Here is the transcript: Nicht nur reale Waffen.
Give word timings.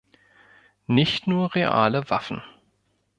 Nicht 0.87 1.27
nur 1.27 1.53
reale 1.53 2.09
Waffen. 2.09 2.41